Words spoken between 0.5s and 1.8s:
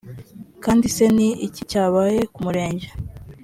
kandi se ni iki